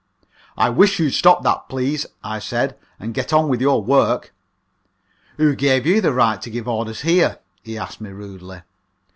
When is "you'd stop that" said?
0.97-1.69